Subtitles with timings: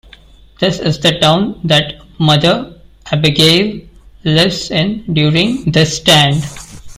[0.59, 3.87] This is the town that Mother Abagail
[4.23, 6.43] lives in during "The Stand".